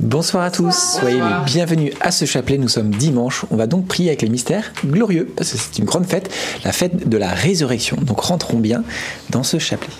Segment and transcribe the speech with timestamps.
[0.00, 2.56] Bonsoir à tous, soyez les bienvenus à ce chapelet.
[2.56, 3.44] Nous sommes dimanche.
[3.50, 6.32] On va donc prier avec les mystères glorieux, parce que c'est une grande fête,
[6.64, 7.96] la fête de la résurrection.
[7.96, 8.84] Donc rentrons bien
[9.30, 9.92] dans ce chapelet.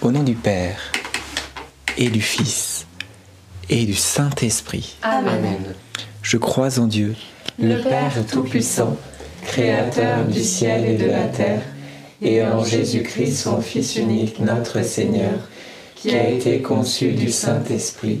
[0.00, 0.92] Au nom du Père
[1.98, 2.86] et du Fils
[3.68, 4.96] et du Saint-Esprit.
[5.02, 5.74] Amen.
[6.22, 7.16] Je crois en Dieu,
[7.58, 8.96] Le Père Tout-Puissant,
[9.44, 11.62] Créateur du ciel et de la terre,
[12.22, 15.48] et en Jésus-Christ, son Fils unique, notre Seigneur,
[15.96, 18.20] qui a été conçu du Saint-Esprit,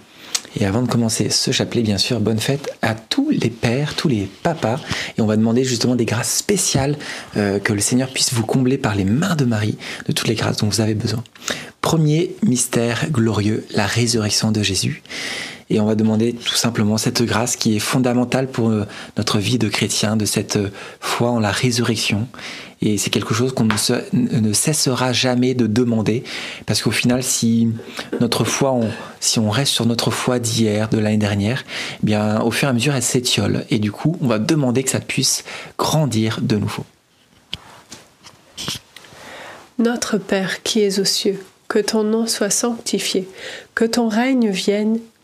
[0.59, 4.07] Et avant de commencer ce chapelet, bien sûr, bonne fête à tous les pères, tous
[4.07, 4.79] les papas.
[5.17, 6.97] Et on va demander justement des grâces spéciales,
[7.37, 10.35] euh, que le Seigneur puisse vous combler par les mains de Marie de toutes les
[10.35, 11.23] grâces dont vous avez besoin.
[11.81, 15.01] Premier mystère glorieux, la résurrection de Jésus.
[15.73, 19.57] Et on va demander tout simplement cette grâce qui est fondamentale pour euh, notre vie
[19.57, 22.27] de chrétien, de cette euh, foi en la résurrection.
[22.81, 26.23] Et c'est quelque chose qu'on ne, se- ne cessera jamais de demander,
[26.65, 27.69] parce qu'au final, si
[28.19, 28.89] notre foi, on-
[29.21, 31.63] si on reste sur notre foi d'hier, de l'année dernière,
[32.03, 33.65] eh bien, au fur et à mesure, elle s'étiole.
[33.69, 35.45] Et du coup, on va demander que ça puisse
[35.77, 36.83] grandir de nouveau.
[39.79, 43.27] Notre Père qui es aux cieux, que ton nom soit sanctifié,
[43.73, 44.99] que ton règne vienne,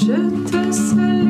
[0.00, 0.14] Je
[0.50, 1.29] te salue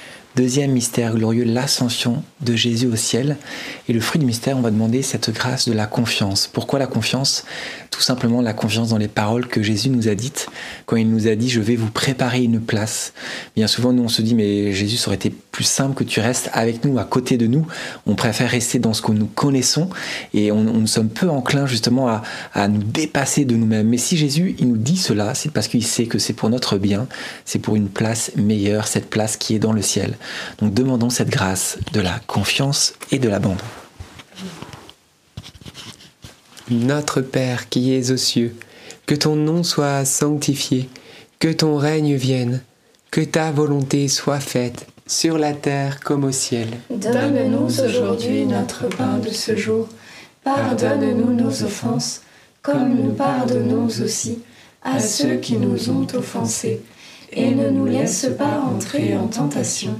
[0.37, 3.35] Deuxième mystère glorieux, l'ascension de Jésus au ciel.
[3.89, 6.47] Et le fruit du mystère, on va demander cette grâce de la confiance.
[6.47, 7.43] Pourquoi la confiance?
[7.89, 10.47] Tout simplement la confiance dans les paroles que Jésus nous a dites
[10.85, 13.11] quand il nous a dit je vais vous préparer une place.
[13.57, 16.21] Bien souvent, nous on se dit mais Jésus, ça aurait été plus simple que tu
[16.21, 17.67] restes avec nous, à côté de nous.
[18.05, 19.89] On préfère rester dans ce que nous connaissons
[20.33, 22.21] et on, nous sommes peu enclins justement à,
[22.53, 23.89] à nous dépasser de nous-mêmes.
[23.89, 26.77] Mais si Jésus, il nous dit cela, c'est parce qu'il sait que c'est pour notre
[26.77, 27.07] bien,
[27.43, 30.15] c'est pour une place meilleure, cette place qui est dans le ciel.
[30.59, 33.63] Donc demandons cette grâce de la confiance et de l'abandon.
[36.69, 38.55] Notre Père qui es aux cieux,
[39.05, 40.89] que ton nom soit sanctifié,
[41.39, 42.61] que ton règne vienne,
[43.11, 46.69] que ta volonté soit faite sur la terre comme au ciel.
[46.89, 49.89] Donne-nous aujourd'hui notre pain de ce jour.
[50.43, 52.21] Pardonne-nous nos offenses,
[52.61, 54.39] comme nous pardonnons aussi
[54.81, 56.81] à ceux qui nous ont offensés.
[57.33, 59.99] Et ne nous laisse pas entrer en tentation,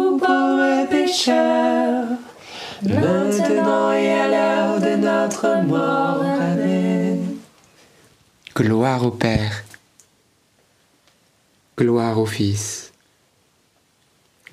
[1.11, 2.05] pécheurs,
[2.83, 6.23] maintenant et à l'heure de notre mort.
[6.23, 7.19] Amen.
[8.55, 9.65] Gloire au Père,
[11.77, 12.93] gloire au Fils,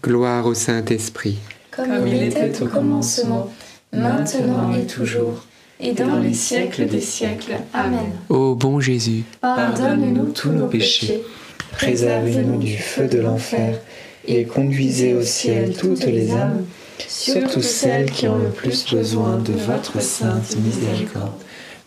[0.03, 1.39] gloire au Saint-Esprit.
[1.71, 3.53] Comme il était au commencement,
[3.93, 5.45] maintenant et toujours,
[5.79, 7.55] et dans les siècles des siècles.
[7.73, 8.11] Amen.
[8.29, 11.23] Ô bon Jésus, Pardonne-nous tous nos péchés,
[11.71, 13.79] Préservez-nous du feu de l'enfer
[14.29, 16.65] et conduisez au ciel toutes les âmes,
[16.99, 21.33] surtout celles qui ont le plus besoin de votre sainte miséricorde.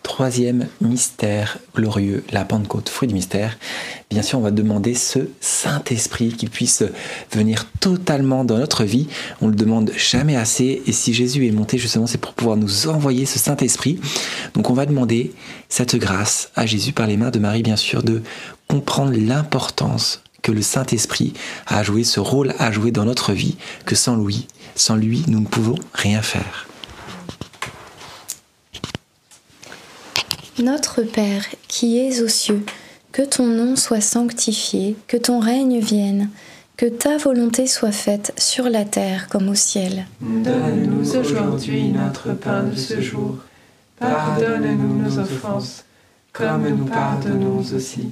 [0.01, 3.59] Troisième mystère glorieux, la Pentecôte, fruit du mystère.
[4.09, 6.83] Bien sûr, on va demander ce Saint-Esprit qui puisse
[7.31, 9.07] venir totalement dans notre vie.
[9.41, 10.81] On le demande jamais assez.
[10.87, 13.99] Et si Jésus est monté, justement, c'est pour pouvoir nous envoyer ce Saint-Esprit.
[14.55, 15.33] Donc, on va demander
[15.69, 18.23] cette grâce à Jésus par les mains de Marie, bien sûr, de
[18.67, 21.33] comprendre l'importance que le Saint-Esprit
[21.67, 25.39] a joué, ce rôle à jouer dans notre vie, que sans lui, sans lui, nous
[25.39, 26.67] ne pouvons rien faire.
[30.59, 32.63] Notre Père, qui es aux cieux,
[33.11, 36.29] que ton nom soit sanctifié, que ton règne vienne,
[36.77, 40.07] que ta volonté soit faite sur la terre comme au ciel.
[40.21, 43.37] Donne-nous aujourd'hui notre pain de ce jour.
[43.99, 45.83] Pardonne-nous nos offenses,
[46.33, 48.11] comme nous pardonnons aussi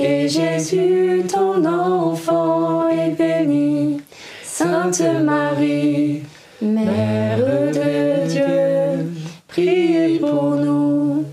[0.00, 4.00] et Jésus, ton enfant, est béni.
[4.44, 6.22] Sainte Marie,
[6.60, 9.12] Mère de Dieu,
[9.46, 11.24] priez pour nous,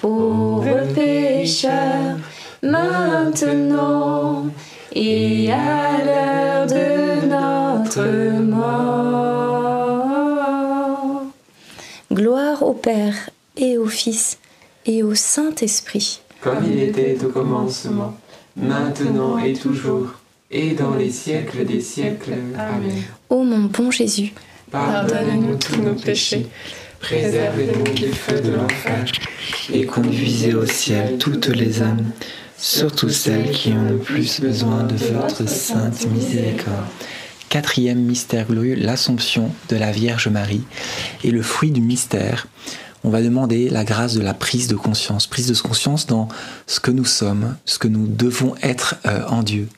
[0.00, 2.16] pauvres pécheurs,
[2.62, 4.46] maintenant
[4.92, 9.30] et à l'heure de notre mort.
[12.12, 14.38] Gloire au Père et au Fils
[14.86, 16.22] et au Saint-Esprit.
[16.40, 18.16] Comme il était au commencement,
[18.56, 20.14] maintenant et toujours,
[20.50, 22.32] et dans les siècles des siècles.
[22.56, 23.02] Amen.
[23.28, 24.32] Ô mon bon Jésus,
[24.70, 26.46] Pardonne-nous tous nos péchés,
[27.00, 29.04] préservez-nous du feu de l'enfer,
[29.72, 32.10] et conduisez au ciel toutes les âmes,
[32.56, 36.86] surtout celles qui ont le plus besoin de votre sainte miséricorde.
[37.48, 40.62] Quatrième mystère glorieux, l'Assomption de la Vierge Marie.
[41.24, 42.46] Et le fruit du mystère,
[43.04, 46.28] on va demander la grâce de la prise de conscience, prise de conscience dans
[46.66, 49.68] ce que nous sommes, ce que nous devons être euh, en Dieu.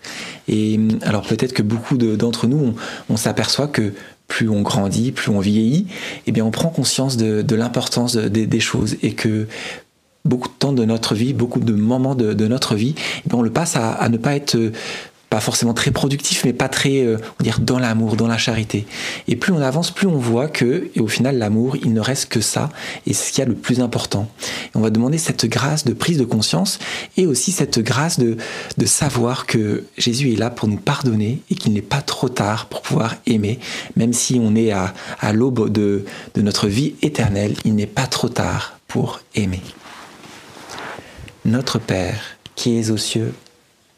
[0.49, 2.75] Et alors peut-être que beaucoup de- d'entre nous, on,
[3.15, 3.93] on s'aperçoit que
[4.29, 5.87] plus on grandit, plus on vieillit,
[6.27, 9.47] eh bien on prend conscience de, l'importance de- des- choses et que
[10.25, 12.95] beaucoup de temps de notre vie, beaucoup de moments de, notre vie,
[13.27, 14.73] eh on le passe à, à ne pas être euh,
[15.33, 18.87] pas forcément très productif, mais pas très, euh, on dire, dans l'amour, dans la charité.
[19.29, 22.29] Et plus on avance, plus on voit que, et au final, l'amour, il ne reste
[22.29, 22.69] que ça,
[23.07, 24.29] et c'est ce qu'il y a le plus important.
[24.67, 26.79] Et on va demander cette grâce de prise de conscience,
[27.17, 28.37] et aussi cette grâce de,
[28.77, 32.67] de savoir que Jésus est là pour nous pardonner, et qu'il n'est pas trop tard
[32.67, 33.59] pour pouvoir aimer,
[33.97, 38.07] même si on est à, à l'aube de, de notre vie éternelle, il n'est pas
[38.07, 39.63] trop tard pour aimer.
[41.47, 43.33] Notre Père, qui es aux cieux,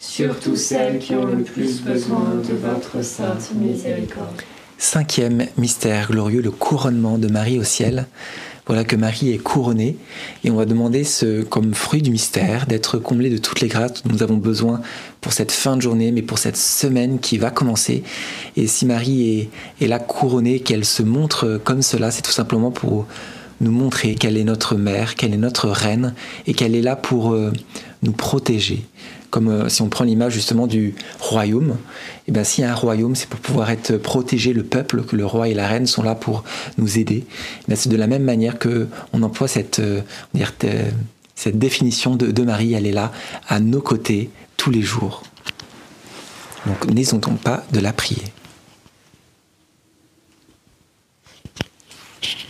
[0.00, 4.42] surtout celles qui ont le plus besoin de votre sainte miséricorde.
[4.78, 8.06] Cinquième mystère glorieux, le couronnement de Marie au ciel.
[8.66, 9.96] Voilà que Marie est couronnée
[10.42, 14.02] et on va demander ce, comme fruit du mystère d'être comblé de toutes les grâces
[14.02, 14.80] dont nous avons besoin
[15.20, 18.02] pour cette fin de journée, mais pour cette semaine qui va commencer.
[18.56, 22.70] Et si Marie est, est là couronnée, qu'elle se montre comme cela, c'est tout simplement
[22.70, 23.06] pour
[23.60, 26.14] nous montrer qu'elle est notre mère, qu'elle est notre reine
[26.46, 27.52] et qu'elle est là pour euh,
[28.02, 28.84] nous protéger.
[29.30, 31.76] Comme euh, si on prend l'image justement du royaume,
[32.26, 35.14] et bien s'il y a un royaume, c'est pour pouvoir être protégé, le peuple, que
[35.14, 36.44] le roi et la reine sont là pour
[36.78, 37.24] nous aider.
[37.28, 40.00] Eh bien, c'est de la même manière que on emploie cette, euh,
[41.46, 43.12] définition de, de Marie, elle est là
[43.48, 45.22] à nos côtés tous les jours.
[46.66, 48.22] Donc n'hésitons pas de la prier.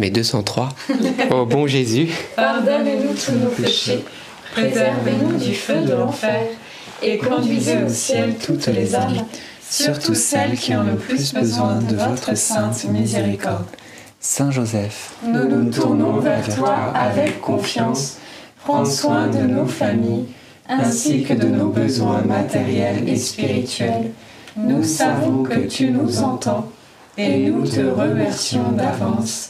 [0.00, 0.08] Amen.
[0.08, 0.68] Jamais 203.
[1.30, 4.02] Ô bon Jésus, Pardonnez-nous tous nos péchés,
[4.52, 6.46] préservez-nous du feu de l'enfer,
[7.02, 9.26] et conduisez au ciel toutes les âmes,
[9.68, 13.66] surtout celles qui ont le plus besoin de votre sainte miséricorde.
[14.20, 18.16] Saint Joseph, Nous nous tournons vers toi avec confiance.
[18.64, 20.26] Prends soin de nos familles,
[20.68, 24.12] ainsi que de nos besoins matériels et spirituels.
[24.56, 26.70] Nous savons que tu nous entends,
[27.18, 29.49] et nous te remercions d'avance.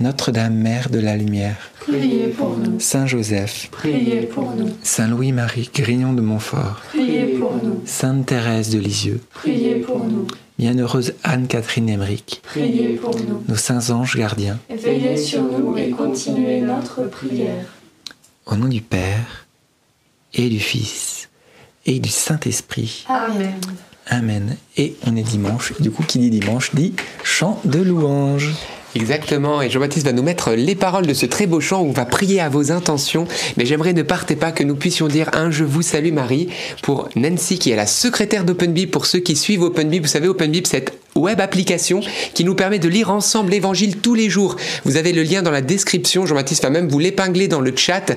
[0.00, 5.70] Notre-Dame, Mère de la Lumière, Priez pour nous, Saint Joseph, priez pour nous, Saint Louis-Marie
[5.72, 10.26] Grignon de Montfort, priez pour nous, Sainte Thérèse de Lisieux, priez pour nous,
[10.58, 13.42] Bienheureuse Anne-Catherine Emmerich, priez pour nous.
[13.48, 17.66] nos saints anges gardiens, Veillez sur nous et continuez notre prière.
[18.46, 19.46] au nom du Père
[20.32, 21.28] et du Fils
[21.86, 23.04] et du Saint-Esprit.
[23.08, 23.54] Amen.
[24.08, 24.56] Amen.
[24.76, 28.50] Et on est dimanche, du coup, qui dit dimanche dit chant de louange.
[28.96, 31.92] Exactement, et Jean-Baptiste va nous mettre les paroles de ce très beau chant où on
[31.92, 33.26] va prier à vos intentions.
[33.56, 36.48] Mais j'aimerais ne partez pas que nous puissions dire un Je vous salue Marie
[36.82, 40.02] pour Nancy qui est la secrétaire d'OpenBib pour ceux qui suivent OpenBib.
[40.02, 42.00] Vous savez, OpenBib, cette web application
[42.34, 44.56] qui nous permet de lire ensemble l'évangile tous les jours.
[44.84, 46.24] Vous avez le lien dans la description.
[46.26, 48.16] Jean-Baptiste va même vous l'épingler dans le chat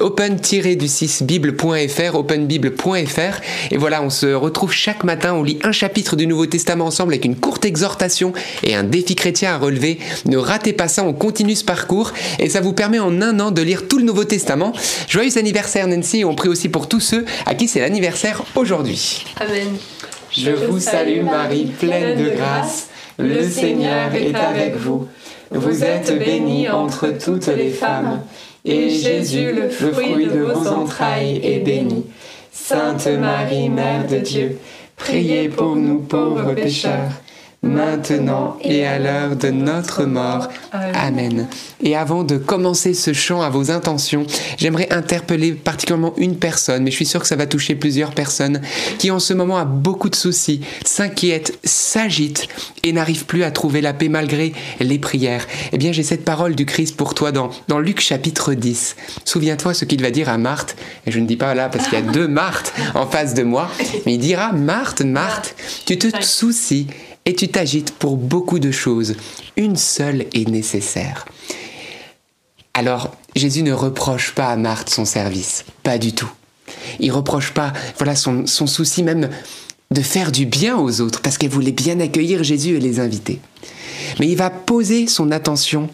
[0.00, 3.40] open-du6bible.fr, openbible.fr.
[3.70, 7.12] Et voilà, on se retrouve chaque matin, on lit un chapitre du Nouveau Testament ensemble
[7.12, 9.98] avec une courte exhortation et un défi chrétien à relever.
[10.24, 13.50] Ne ratez pas ça, on continue ce parcours et ça vous permet en un an
[13.50, 14.72] de lire tout le Nouveau Testament.
[15.08, 19.24] Joyeux anniversaire Nancy et on prie aussi pour tous ceux à qui c'est l'anniversaire aujourd'hui.
[19.40, 19.76] Amen.
[20.30, 22.88] Je vous salue Marie, pleine de grâce.
[23.18, 25.08] Le Seigneur est avec vous.
[25.50, 28.20] Vous êtes bénie entre toutes les femmes.
[28.64, 32.04] Et Jésus, le fruit de vos entrailles, est béni.
[32.52, 34.58] Sainte Marie, Mère de Dieu,
[34.96, 37.12] priez pour nous pauvres pécheurs,
[37.66, 40.48] maintenant et à l'heure de notre mort.
[40.72, 41.48] Amen.
[41.82, 44.26] Et avant de commencer ce chant à vos intentions,
[44.56, 48.60] j'aimerais interpeller particulièrement une personne, mais je suis sûr que ça va toucher plusieurs personnes,
[48.98, 52.48] qui en ce moment a beaucoup de soucis, s'inquiète, s'agite
[52.82, 55.46] et n'arrive plus à trouver la paix malgré les prières.
[55.72, 58.96] Eh bien, j'ai cette parole du Christ pour toi dans, dans Luc chapitre 10.
[59.24, 60.76] Souviens-toi ce qu'il va dire à Marthe,
[61.06, 63.42] et je ne dis pas là parce qu'il y a deux Marthes en face de
[63.42, 63.70] moi,
[64.06, 66.86] mais il dira, Marthe, Marthe, tu te soucies
[67.26, 69.16] et tu t'agites pour beaucoup de choses.
[69.56, 71.26] Une seule est nécessaire.
[72.72, 76.30] Alors, Jésus ne reproche pas à Marthe son service, pas du tout.
[77.00, 79.28] Il reproche pas, voilà, son, son souci même
[79.90, 83.40] de faire du bien aux autres, parce qu'elle voulait bien accueillir Jésus et les inviter.
[84.20, 85.88] Mais il va poser son attention,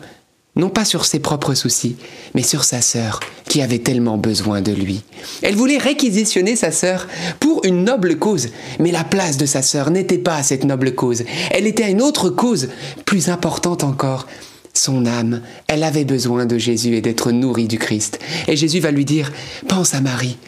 [0.55, 1.97] non pas sur ses propres soucis,
[2.35, 5.03] mais sur sa sœur, qui avait tellement besoin de lui.
[5.43, 7.09] Elle voulait réquisitionner sa sœur
[7.41, 8.49] pour une noble cause,
[8.79, 11.24] mais la place de sa sœur n'était pas à cette noble cause.
[11.51, 12.68] Elle était à une autre cause,
[13.07, 14.26] plus importante encore,
[14.74, 18.18] son âme, elle avait besoin de Jésus et d'être nourrie du Christ.
[18.49, 19.31] Et Jésus va lui dire,
[19.68, 20.39] pense à Marie.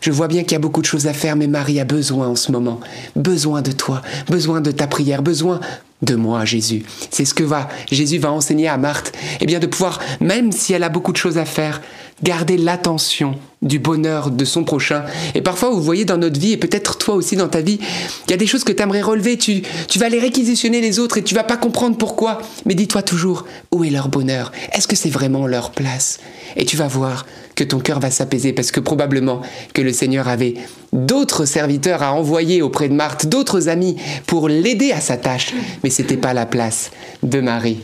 [0.00, 2.28] Je vois bien qu'il y a beaucoup de choses à faire, mais Marie a besoin
[2.28, 2.80] en ce moment.
[3.16, 5.60] Besoin de toi, besoin de ta prière, besoin
[6.02, 6.84] de moi, Jésus.
[7.10, 9.16] C'est ce que va, Jésus va enseigner à Marthe.
[9.40, 11.80] Eh bien, de pouvoir, même si elle a beaucoup de choses à faire,
[12.22, 15.04] garder l'attention du bonheur de son prochain.
[15.34, 17.78] Et parfois, vous voyez dans notre vie, et peut-être toi aussi dans ta vie,
[18.26, 20.98] il y a des choses que tu aimerais relever, tu, tu vas les réquisitionner les
[20.98, 22.40] autres et tu vas pas comprendre pourquoi.
[22.64, 24.52] Mais dis-toi toujours, où est leur bonheur?
[24.72, 26.18] Est-ce que c'est vraiment leur place?
[26.56, 29.40] Et tu vas voir que ton cœur va s'apaiser parce que probablement
[29.72, 30.54] que le Seigneur avait
[30.96, 35.52] d'autres serviteurs à envoyer auprès de Marthe, d'autres amis pour l'aider à sa tâche.
[35.84, 36.90] Mais c'était pas la place
[37.22, 37.78] de Marie.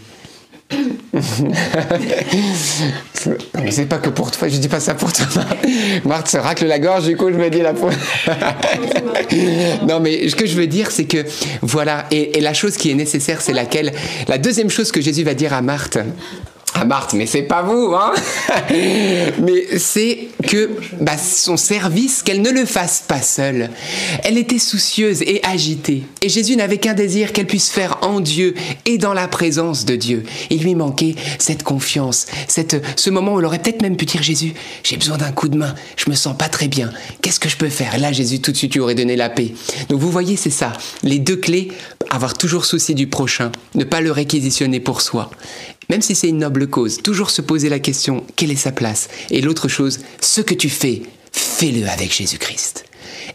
[3.71, 5.27] c'est pas que pour toi, je dis pas ça pour toi.
[6.05, 7.73] Marthe se racle la gorge, du coup je me dis la
[9.87, 11.19] non mais ce que je veux dire c'est que
[11.61, 13.93] voilà, et, et la chose qui est nécessaire c'est laquelle?
[14.29, 15.99] La deuxième chose que Jésus va dire à Marthe,
[16.75, 18.15] Ah Marthe, mais c'est pas vous, hein
[18.71, 20.71] Mais c'est que
[21.01, 23.71] bah, son service, qu'elle ne le fasse pas seule.
[24.25, 26.05] Elle était soucieuse et agitée.
[26.23, 28.55] Et Jésus n'avait qu'un désir qu'elle puisse faire en Dieu
[28.87, 30.25] et dans la présence de Dieu.
[30.51, 34.23] Il lui manquait cette confiance, cette, ce moment où elle aurait peut-être même pu dire
[34.23, 37.49] Jésus, j'ai besoin d'un coup de main, je me sens pas très bien, qu'est-ce que
[37.49, 37.99] je peux faire?
[37.99, 39.53] Là, Jésus, tout de suite, lui aurait donné la paix.
[39.89, 41.69] Donc vous voyez, c'est ça, les deux clés,
[42.11, 45.31] avoir toujours souci du prochain, ne pas le réquisitionner pour soi
[45.93, 49.09] même si c'est une noble cause, toujours se poser la question, quelle est sa place?
[49.29, 52.87] Et l'autre chose, ce que tu fais, fais-le avec Jésus-Christ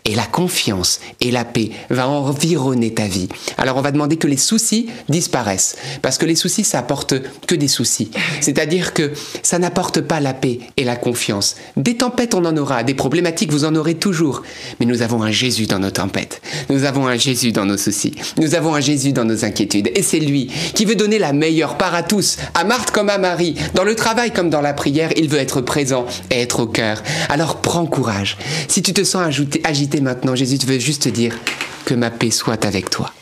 [0.05, 3.27] et la confiance et la paix va environner ta vie.
[3.57, 7.15] Alors on va demander que les soucis disparaissent parce que les soucis ça apporte
[7.47, 8.11] que des soucis.
[8.41, 9.11] C'est-à-dire que
[9.43, 11.55] ça n'apporte pas la paix et la confiance.
[11.75, 14.43] Des tempêtes on en aura, des problématiques vous en aurez toujours,
[14.79, 16.41] mais nous avons un Jésus dans nos tempêtes.
[16.69, 18.15] Nous avons un Jésus dans nos soucis.
[18.37, 21.77] Nous avons un Jésus dans nos inquiétudes et c'est lui qui veut donner la meilleure
[21.77, 25.11] part à tous, à Marthe comme à Marie, dans le travail comme dans la prière,
[25.15, 27.01] il veut être présent et être au cœur.
[27.29, 28.37] Alors prends courage.
[28.67, 29.61] Si tu te sens agité
[30.01, 31.37] maintenant, Jésus veut juste te dire
[31.85, 33.13] que ma paix soit avec toi.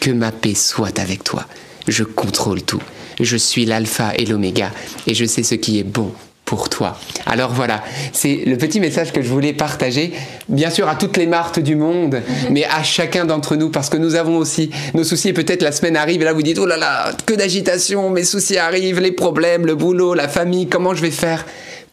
[0.00, 1.46] Que ma paix soit avec toi.
[1.86, 2.82] Je contrôle tout.
[3.20, 4.70] Je suis l'alpha et l'oméga
[5.06, 6.12] et je sais ce qui est bon
[6.44, 6.98] pour toi.
[7.26, 7.82] Alors voilà,
[8.12, 10.12] c'est le petit message que je voulais partager,
[10.48, 12.52] bien sûr à toutes les martes du monde, mhm.
[12.52, 15.96] mais à chacun d'entre nous, parce que nous avons aussi nos soucis, peut-être la semaine
[15.96, 19.66] arrive, et là vous dites, oh là là, que d'agitation, mes soucis arrivent, les problèmes,
[19.66, 21.44] le boulot, la famille, comment je vais faire?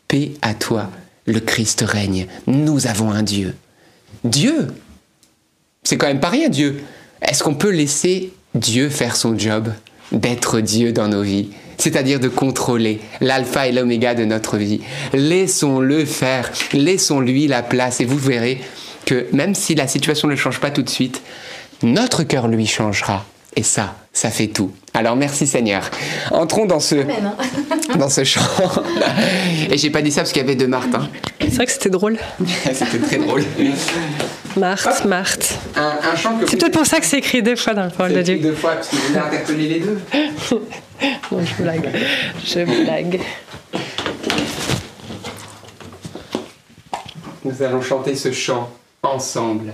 [0.07, 0.89] Paix à toi,
[1.25, 3.55] le Christ règne, nous avons un Dieu
[4.25, 4.67] Dieu.
[5.83, 6.83] C'est quand même pas rien, Dieu.
[7.21, 9.71] Est-ce qu'on peut laisser Dieu faire son job
[10.11, 14.79] d'être Dieu dans nos vies c'est-à-dire de contrôler l'alpha et l'oméga de notre vie?
[15.13, 18.61] Laissons-le faire, laissons-lui la place et vous verrez
[19.05, 21.21] que même si la situation ne change pas tout de suite,
[21.83, 23.25] notre cœur lui changera.
[23.57, 24.71] Et ça, ça fait tout.
[24.93, 25.89] Alors merci Seigneur.
[26.31, 27.35] Entrons dans ce, hein.
[27.97, 28.41] dans ce chant.
[29.69, 30.93] Et j'ai pas dit ça parce qu'il y avait deux Marthe.
[30.93, 31.09] Hein.
[31.39, 32.17] C'est vrai que c'était drôle.
[32.73, 33.43] c'était très drôle.
[34.57, 35.57] Marthe, Marthe.
[35.75, 38.21] Un, chant C'est peut-être pour ça que c'est écrit deux fois dans le parole de
[38.21, 38.37] Dieu.
[38.39, 39.99] Deux fois, parce que vous interpellé les deux.
[41.31, 41.89] non, je blague.
[42.45, 43.21] Je blague.
[47.45, 48.69] Nous allons chanter ce chant
[49.03, 49.73] ensemble.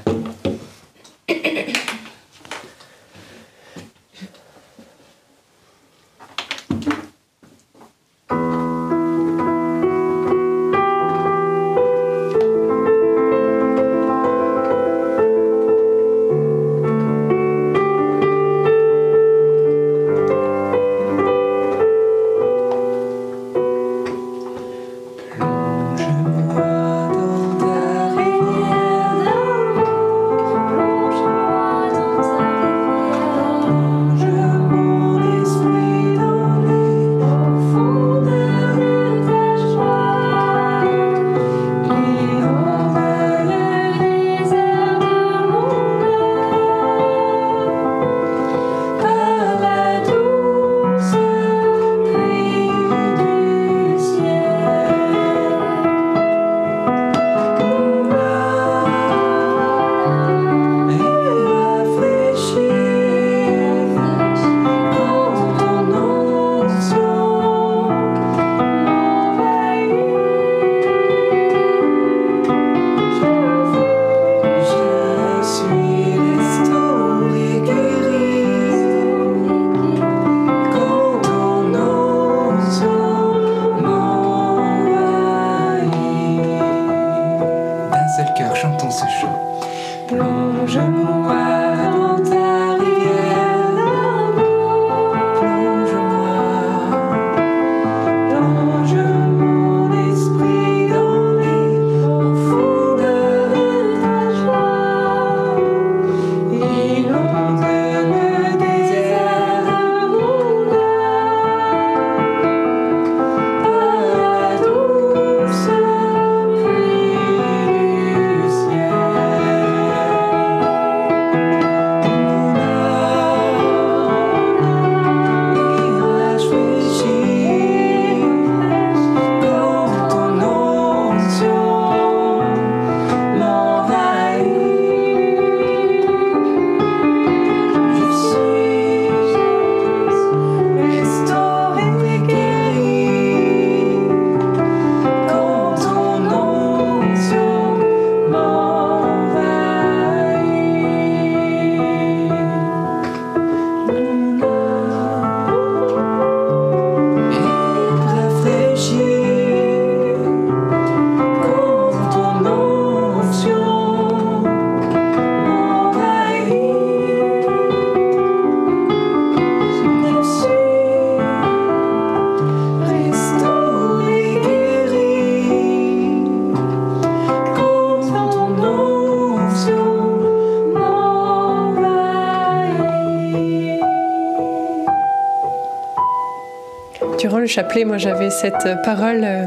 [187.52, 189.44] Chapelet, moi j'avais cette parole euh,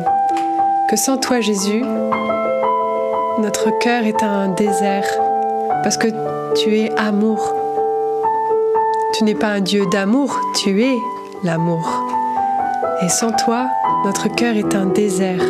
[0.90, 1.82] que sans toi Jésus,
[3.38, 5.06] notre cœur est un désert
[5.82, 6.08] parce que
[6.54, 7.54] tu es amour.
[9.14, 10.94] Tu n'es pas un Dieu d'amour, tu es
[11.44, 12.04] l'amour.
[13.00, 13.68] Et sans toi,
[14.04, 15.42] notre cœur est un désert,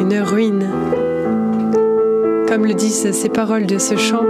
[0.00, 0.70] une ruine.
[2.48, 4.24] Comme le disent ces paroles de ce chant,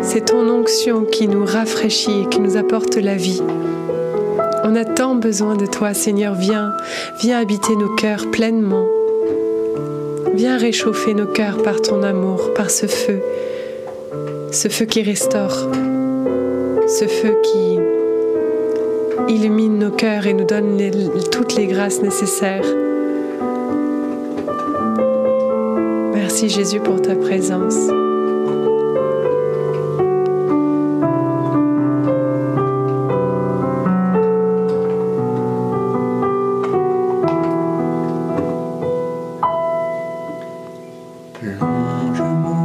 [0.00, 3.42] c'est ton onction qui nous rafraîchit et qui nous apporte la vie.
[5.20, 6.34] Besoin de toi, Seigneur.
[6.34, 6.72] Viens,
[7.20, 8.86] viens habiter nos cœurs pleinement.
[10.34, 13.20] Viens réchauffer nos cœurs par ton amour, par ce feu,
[14.50, 15.68] ce feu qui restaure,
[16.88, 17.78] ce feu qui
[19.32, 20.78] illumine nos cœurs et nous donne
[21.30, 22.66] toutes les grâces nécessaires.
[26.12, 28.03] Merci Jésus pour ta présence.
[42.02, 42.63] 你沉默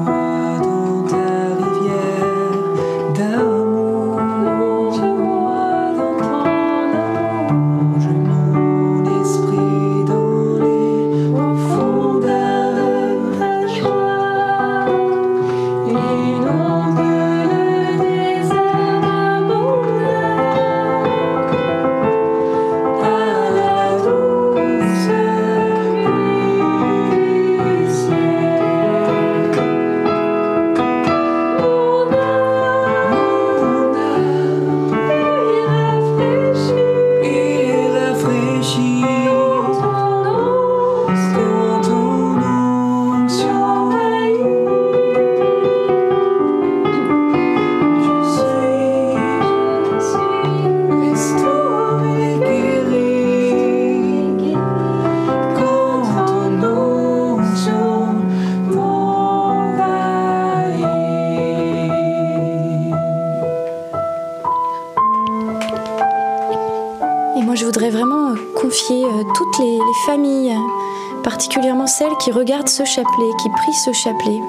[72.30, 74.39] qui regardent ce chapelet, qui prient ce chapelet.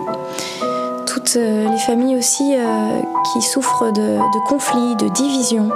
[1.07, 3.01] Toutes euh, les familles aussi euh,
[3.33, 5.70] qui souffrent de, conflits, de divisions.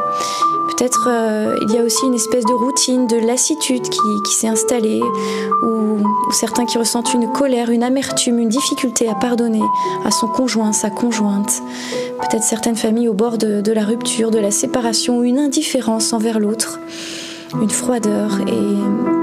[0.68, 5.00] Peut-être euh, il y a aussi une espèce de routine, de lassitude qui, s'est installée,
[5.62, 5.96] ou,
[6.32, 9.62] certains qui ressentent une colère, une amertume, une difficulté à pardonner
[10.04, 11.62] à son conjoint, sa conjointe.
[12.20, 16.12] Peut-être certaines familles au bord de, de la rupture, de la séparation, ou une indifférence
[16.12, 16.80] envers l'autre,
[17.62, 18.40] une froideur.
[18.46, 19.13] Et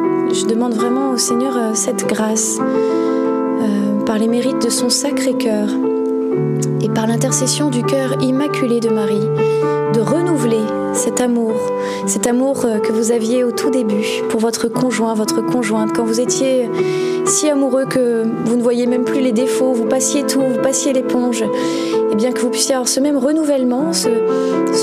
[0.42, 5.36] je demande vraiment au Seigneur euh, cette grâce euh, par les mérites de son sacré
[5.36, 5.68] cœur
[6.82, 9.28] et par l'intercession du cœur immaculé de Marie,
[9.94, 10.62] de renouveler
[10.94, 11.54] cet amour,
[12.06, 16.04] cet amour euh, que vous aviez au tout début pour votre conjoint, votre conjointe, quand
[16.04, 16.70] vous étiez
[17.26, 20.92] si amoureux que vous ne voyez même plus les défauts, vous passiez tout, vous passiez
[20.92, 21.44] l'éponge,
[22.12, 24.10] et bien que vous puissiez avoir ce même renouvellement, ce,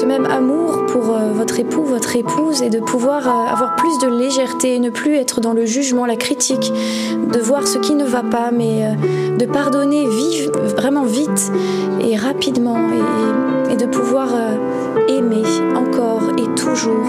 [0.07, 4.09] même amour pour euh, votre époux, votre épouse, et de pouvoir euh, avoir plus de
[4.09, 6.73] légèreté, et ne plus être dans le jugement, la critique,
[7.33, 8.97] de voir ce qui ne va pas, mais
[9.39, 11.53] de pardonner vive, vraiment vite
[12.01, 12.79] et rapidement,
[13.71, 14.29] et, de pouvoir
[15.09, 15.45] aimer
[15.77, 17.07] encore et toujours.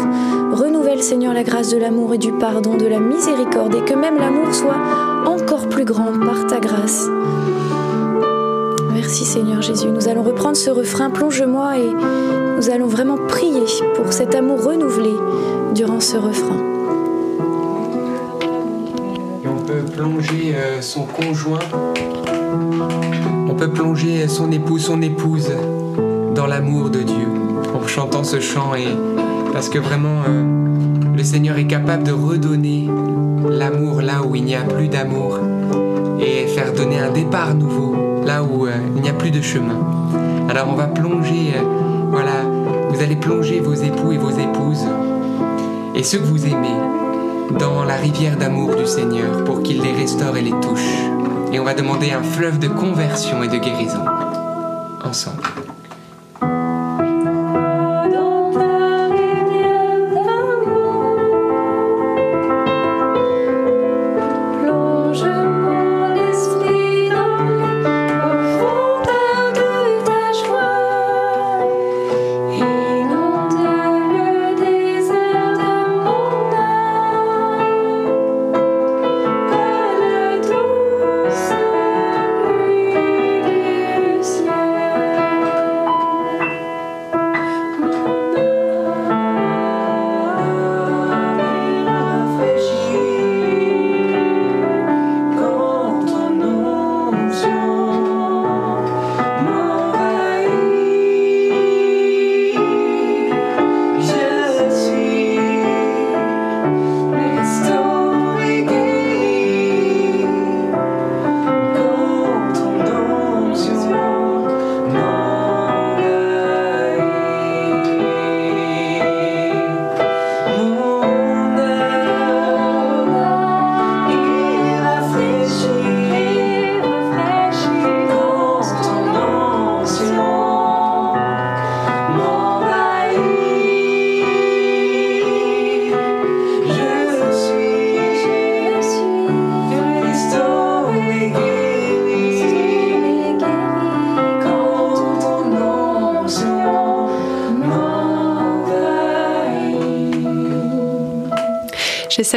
[0.52, 4.18] Renouvelle Seigneur la grâce de l'amour et du pardon, de la miséricorde, et que même
[4.18, 4.78] l'amour soit
[5.26, 7.08] encore plus grand par ta grâce.
[8.94, 9.88] Merci Seigneur Jésus.
[9.88, 11.94] Nous allons reprendre ce refrain, plonge-moi, et
[12.58, 13.64] nous allons vraiment prier
[13.96, 15.14] pour cet amour renouvelé
[15.74, 16.58] durant ce refrain.
[19.46, 22.09] on peut plonger euh, son conjoint, on
[23.60, 25.52] peut plonger son époux, son épouse
[26.34, 27.28] dans l'amour de Dieu
[27.76, 28.88] en chantant ce chant et
[29.52, 30.46] parce que vraiment euh,
[31.18, 32.88] le Seigneur est capable de redonner
[33.50, 35.40] l'amour là où il n'y a plus d'amour
[36.22, 39.86] et faire donner un départ nouveau là où euh, il n'y a plus de chemin.
[40.50, 42.46] Alors on va plonger, euh, voilà,
[42.90, 44.88] vous allez plonger vos époux et vos épouses
[45.96, 46.78] et ceux que vous aimez
[47.60, 51.09] dans la rivière d'amour du Seigneur pour qu'il les restaure et les touche.
[51.52, 54.06] Et on va demander un fleuve de conversion et de guérison
[55.04, 55.44] ensemble.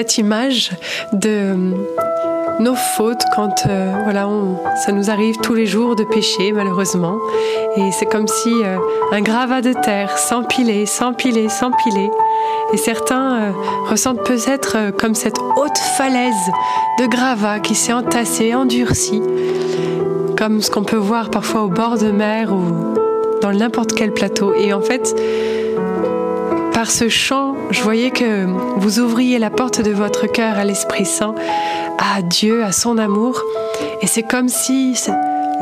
[0.02, 0.72] Cette image
[1.12, 1.54] de
[2.58, 4.28] nos fautes quand euh, voilà,
[4.84, 7.18] ça nous arrive tous les jours de pécher malheureusement.
[7.76, 8.78] Et c'est comme si euh,
[9.12, 12.10] un gravat de terre s'empilait, s'empilait, s'empilait.
[12.72, 13.50] Et certains euh,
[13.88, 16.50] ressentent peut-être comme cette haute falaise
[16.98, 19.22] de gravats qui s'est entassée, endurcie,
[20.36, 24.52] comme ce qu'on peut voir parfois au bord de mer ou dans n'importe quel plateau.
[24.52, 25.14] Et en fait,
[26.74, 28.44] par ce chant, je voyais que
[28.76, 31.34] vous ouvriez la porte de votre cœur à l'Esprit Saint,
[31.98, 33.40] à Dieu, à son amour.
[34.02, 34.94] Et c'est comme si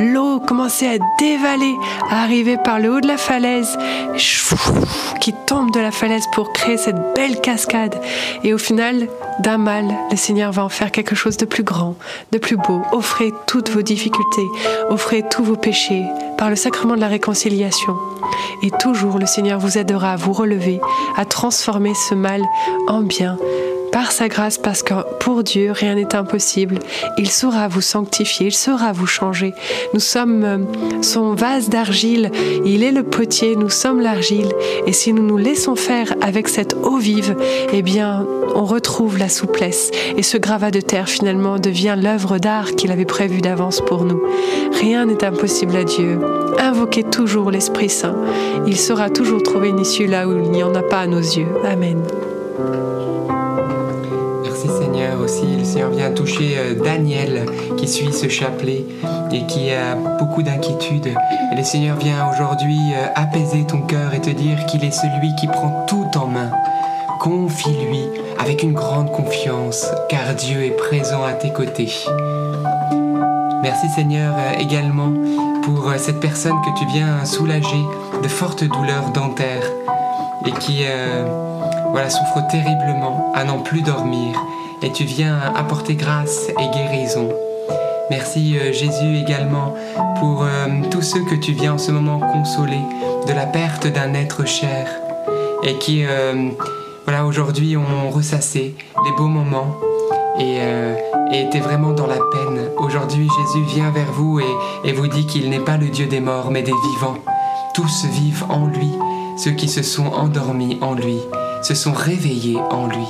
[0.01, 1.75] l'eau commençait à dévaler,
[2.11, 3.79] à arriver par le haut de la falaise,
[5.21, 8.01] qui tombe de la falaise pour créer cette belle cascade.
[8.43, 9.09] Et au final,
[9.41, 11.97] d'un mal, le Seigneur va en faire quelque chose de plus grand,
[12.33, 12.83] de plus beau.
[12.93, 14.47] Offrez toutes vos difficultés,
[14.89, 16.05] offrez tous vos péchés
[16.39, 17.97] par le sacrement de la réconciliation.
[18.63, 20.81] Et toujours, le Seigneur vous aidera à vous relever,
[21.17, 22.43] à transformer ce mal
[22.89, 23.37] en bien
[23.93, 26.79] par sa grâce, parce que pour Dieu, rien n'est impossible.
[27.19, 29.55] Il saura vous sanctifier, il saura vous changer.
[29.95, 30.59] Nous sommes euh,
[31.03, 32.31] son vase d'argile,
[32.65, 34.49] il est le potier, nous sommes l'argile.
[34.87, 37.37] Et si nous nous laissons faire avec cette eau vive,
[37.73, 39.91] eh bien, on retrouve la souplesse.
[40.17, 44.23] Et ce gravat de terre, finalement, devient l'œuvre d'art qu'il avait prévue d'avance pour nous.
[44.81, 46.19] Rien n'est impossible à Dieu.
[46.59, 48.17] Invoquez toujours l'Esprit Saint.
[48.67, 51.19] Il saura toujours trouver une issue là où il n'y en a pas à nos
[51.19, 51.49] yeux.
[51.65, 52.03] Amen
[55.31, 55.57] aussi.
[55.57, 58.85] Le Seigneur vient toucher euh, Daniel qui suit ce chapelet
[59.33, 61.15] et qui a beaucoup d'inquiétudes.
[61.57, 65.47] Le Seigneur vient aujourd'hui euh, apaiser ton cœur et te dire qu'il est celui qui
[65.47, 66.51] prend tout en main.
[67.21, 68.09] Confie-lui
[68.39, 71.93] avec une grande confiance, car Dieu est présent à tes côtés.
[73.63, 75.13] Merci Seigneur euh, également
[75.63, 77.85] pour cette personne que tu viens soulager
[78.23, 79.71] de fortes douleurs dentaires
[80.47, 80.85] et qui
[81.91, 84.35] voilà, souffre terriblement à n'en plus dormir
[84.83, 87.29] et tu viens apporter grâce et guérison.
[88.11, 89.75] Merci euh, Jésus également
[90.19, 92.81] pour euh, tous ceux que tu viens en ce moment consoler
[93.27, 94.89] de la perte d'un être cher
[95.63, 96.51] et qui euh,
[97.05, 98.75] voilà aujourd'hui ont ressassé
[99.05, 99.77] les beaux moments
[100.39, 100.59] et,
[101.33, 102.71] étaient vraiment dans la peine.
[102.77, 104.41] Aujourd'hui Jésus vient vers vous
[104.85, 107.19] et vous dit qu'il n'est pas le Dieu des morts mais des vivants.
[107.73, 108.91] Tous vivent en lui,
[109.37, 111.19] ceux qui se sont endormis en lui,
[111.63, 113.07] se sont réveillés en lui.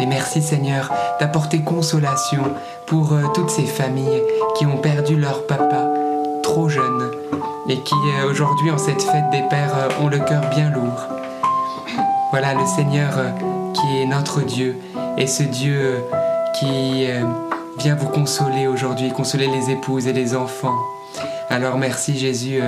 [0.00, 2.42] Et merci Seigneur d'apporter consolation
[2.86, 4.22] pour euh, toutes ces familles
[4.56, 5.88] qui ont perdu leur papa
[6.42, 7.10] trop jeune
[7.68, 11.08] et qui euh, aujourd'hui en cette fête des pères euh, ont le cœur bien lourd.
[12.30, 13.10] Voilà le Seigneur
[13.74, 14.76] qui est notre Dieu
[15.16, 16.04] et ce Dieu
[16.60, 17.06] qui
[17.78, 20.76] vient vous consoler aujourd'hui, consoler les épouses et les enfants.
[21.48, 22.60] Alors merci Jésus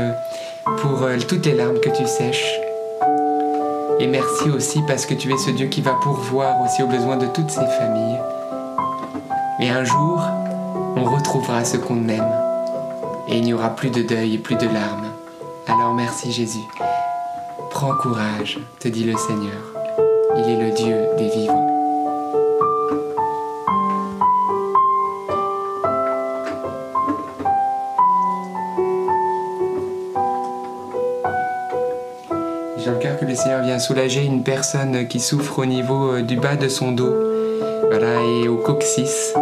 [0.78, 2.69] pour toutes les larmes que tu sèches.
[4.00, 7.18] Et merci aussi parce que tu es ce Dieu qui va pourvoir aussi aux besoins
[7.18, 8.18] de toutes ces familles.
[9.60, 10.22] Et un jour,
[10.96, 12.32] on retrouvera ce qu'on aime.
[13.28, 15.12] Et il n'y aura plus de deuil et plus de larmes.
[15.66, 16.66] Alors merci Jésus.
[17.70, 19.60] Prends courage, te dit le Seigneur.
[20.34, 21.69] Il est le Dieu des vivants.
[33.78, 37.14] Soulager une personne qui souffre au niveau euh, du bas de son dos,
[37.88, 39.34] voilà, et au coccyx,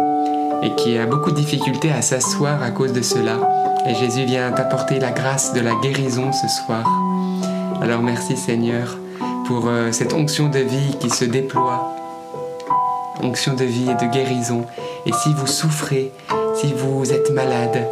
[0.61, 3.37] et qui a beaucoup de difficultés à s'asseoir à cause de cela.
[3.87, 6.83] Et Jésus vient t'apporter la grâce de la guérison ce soir.
[7.81, 8.97] Alors merci Seigneur
[9.45, 11.95] pour euh, cette onction de vie qui se déploie,
[13.23, 14.65] onction de vie et de guérison.
[15.05, 16.11] Et si vous souffrez,
[16.55, 17.87] si vous êtes malade,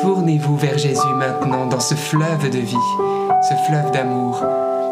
[0.00, 2.76] tournez-vous vers Jésus maintenant dans ce fleuve de vie,
[3.42, 4.42] ce fleuve d'amour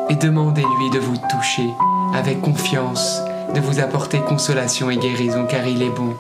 [0.08, 1.68] et demandez-lui de vous toucher
[2.14, 3.20] avec confiance,
[3.54, 6.14] de vous apporter consolation et guérison car il est bon.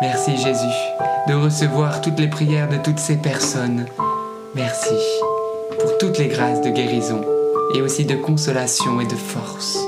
[0.00, 0.94] Merci Jésus
[1.28, 3.86] de recevoir toutes les prières de toutes ces personnes.
[4.54, 4.94] Merci
[5.80, 7.22] pour toutes les grâces de guérison
[7.74, 9.78] et aussi de consolation et de force.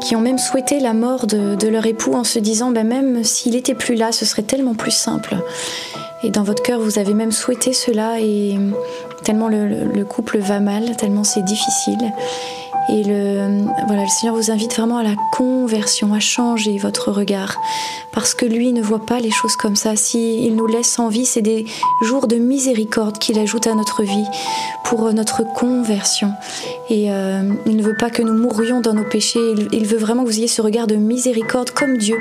[0.00, 3.56] Qui ont même souhaité la mort de, leur époux en se disant bah, même s'il
[3.56, 5.36] était plus là, ce serait tellement plus simple.
[6.22, 8.56] Et dans votre cœur, vous avez même souhaité cela et
[9.24, 12.12] tellement le, couple va mal, tellement c'est difficile.
[12.88, 17.56] Et le, voilà, le Seigneur vous invite vraiment à la conversion, à changer votre regard.
[18.12, 19.96] Parce que lui ne voit pas les choses comme ça.
[19.96, 21.64] S'il il nous laisse en vie, c'est des
[22.02, 24.26] jours de miséricorde qu'il ajoute à notre vie
[24.84, 26.32] pour notre conversion.
[26.90, 29.40] Et euh, il ne veut pas que nous mourions dans nos péchés.
[29.72, 32.16] Il, veut vraiment que vous ayez ce regard de miséricorde comme Dieu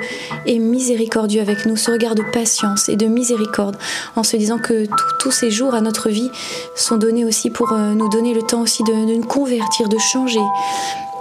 [0.45, 3.77] est miséricordieux avec nous, ce regard de patience et de miséricorde
[4.15, 4.85] en se disant que
[5.19, 6.29] tous ces jours à notre vie
[6.75, 10.39] sont donnés aussi pour euh, nous donner le temps aussi de nous convertir, de changer.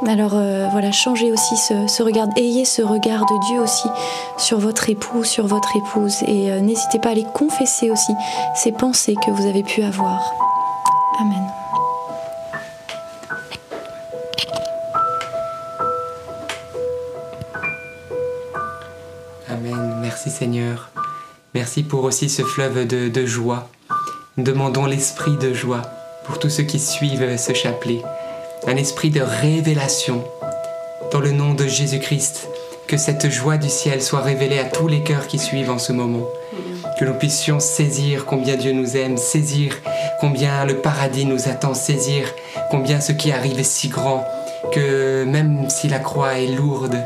[0.07, 3.89] Alors euh, voilà, changez aussi ce, regard, ayez ce regard de Dieu aussi
[4.39, 8.13] sur votre époux, sur votre épouse, et euh, n'hésitez pas à les confesser aussi
[8.55, 10.21] ces pensées que vous avez pu avoir.
[11.21, 11.45] Amen.
[19.51, 19.99] Amen.
[20.01, 20.89] Merci Seigneur.
[21.55, 23.69] Merci pour aussi ce fleuve de, de joie.
[24.39, 25.83] Demandons l'esprit de joie
[26.25, 28.01] pour tous ceux qui suivent ce chapelet
[28.67, 30.25] un esprit de révélation.
[31.13, 32.49] Dans le nom de Jésus-Christ,
[32.87, 35.93] que cette joie du ciel soit révélée à tous les cœurs qui suivent en ce
[35.93, 36.27] moment.
[36.99, 39.75] Que nous puissions saisir combien Dieu nous aime, saisir
[40.21, 42.33] combien le paradis nous attend, saisir
[42.71, 44.25] combien ce qui arrive est si grand,
[44.73, 47.03] que même si la croix est lourde,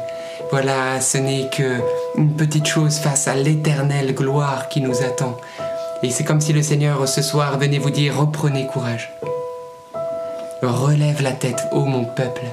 [0.50, 1.80] voilà, ce n'est que
[2.16, 5.36] une petite chose face à l'éternelle gloire qui nous attend.
[6.02, 9.11] Et c'est comme si le Seigneur ce soir venait vous dire reprenez courage.
[10.66, 12.46] Relève la tête, ô mon peuple,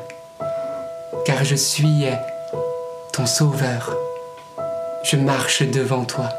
[1.26, 2.06] car je suis
[3.14, 3.96] ton sauveur.
[5.04, 6.30] Je marche devant toi.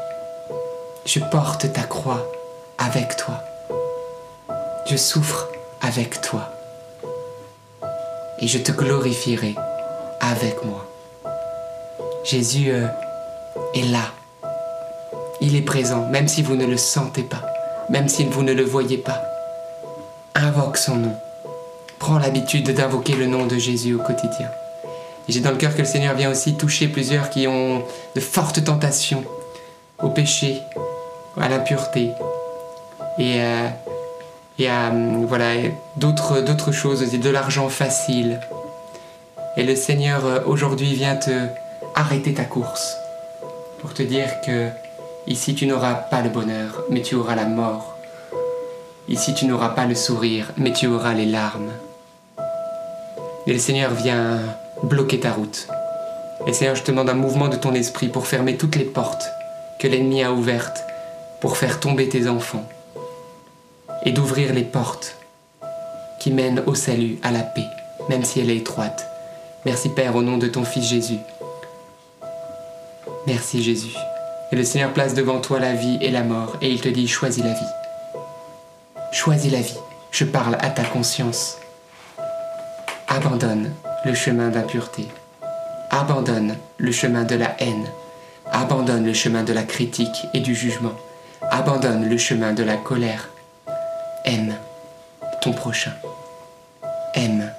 [1.05, 2.25] Je porte ta croix
[2.77, 3.43] avec toi.
[4.85, 5.47] Je souffre
[5.81, 6.49] avec toi.
[8.39, 9.55] Et je te glorifierai
[10.19, 10.85] avec moi.
[12.23, 12.71] Jésus
[13.73, 14.11] est là.
[15.41, 17.41] Il est présent, même si vous ne le sentez pas,
[17.89, 19.21] même si vous ne le voyez pas.
[20.35, 21.15] Invoque son nom
[22.03, 24.49] prends l'habitude d'invoquer le nom de Jésus au quotidien.
[25.29, 27.81] J'ai dans le cœur que le Seigneur vient aussi toucher plusieurs qui ont
[28.13, 29.23] de fortes tentations
[30.01, 30.61] au péché,
[31.39, 32.11] à l'impureté
[33.17, 33.71] et, à,
[34.59, 34.91] et à
[35.29, 35.53] voilà
[35.95, 38.41] d'autres d'autres choses, de l'argent facile.
[39.55, 41.47] Et le Seigneur euh, aujourd'hui vient te
[41.95, 42.97] arrêter ta course
[43.79, 44.67] pour te dire que
[45.25, 47.95] ici tu n'auras pas le bonheur, mais tu auras la mort.
[49.07, 51.71] Ici tu n'auras pas le sourire, mais tu auras les larmes.
[53.45, 54.39] Et le Seigneur vient
[54.83, 55.67] bloquer ta route.
[56.47, 59.25] Et Seigneur, je te demande un mouvement de ton esprit pour fermer toutes les portes
[59.79, 60.83] que l'ennemi a ouvertes
[61.41, 62.63] pour faire tomber tes enfants.
[64.05, 65.17] Et d'ouvrir les portes
[66.19, 67.67] qui mènent au salut, à la paix,
[68.09, 69.05] même si elle est étroite.
[69.65, 71.19] Merci Père, au nom de ton Fils Jésus.
[73.27, 73.95] Merci Jésus.
[74.51, 77.07] Et le Seigneur place devant toi la vie et la mort, et il te dit,
[77.07, 78.21] choisis la vie.
[79.11, 79.77] Choisis la vie.
[80.11, 81.57] Je parle à ta conscience.
[83.15, 83.71] Abandonne
[84.05, 85.07] le chemin d'impureté.
[85.91, 87.85] Abandonne le chemin de la haine.
[88.51, 90.93] Abandonne le chemin de la critique et du jugement.
[91.51, 93.29] Abandonne le chemin de la colère.
[94.25, 94.55] Aime
[95.41, 95.93] ton prochain.
[97.13, 97.51] Aime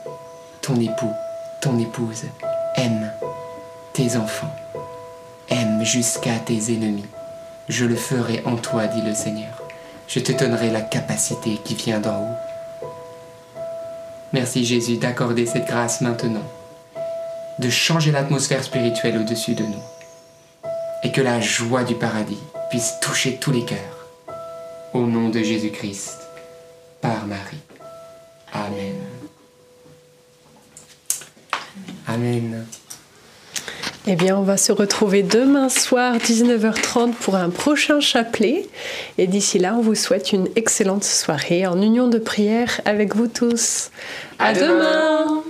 [0.61, 1.13] ton époux,
[1.61, 2.25] ton épouse.
[2.75, 3.13] Aime
[3.93, 4.53] tes enfants.
[5.51, 7.07] Aime jusqu'à tes ennemis.
[7.69, 9.63] Je le ferai en toi, dit le Seigneur.
[10.09, 12.54] Je te donnerai la capacité qui vient d'en haut.
[14.35, 16.43] Merci Jésus d'accorder cette grâce maintenant,
[17.61, 19.83] de changer l'atmosphère spirituelle au-dessus de nous,
[21.05, 24.09] et que la joie du paradis puisse toucher tous les cœurs.
[24.93, 26.19] Au nom de Jésus-Christ,
[27.01, 27.63] par Marie.
[28.53, 28.97] Amen.
[32.09, 32.67] Amen.
[34.07, 38.67] Eh bien, on va se retrouver demain soir, 19h30, pour un prochain chapelet.
[39.17, 43.29] Et d'ici là, on vous souhaite une excellente soirée en union de prière avec vous
[43.29, 43.91] tous.
[44.39, 45.43] À, demain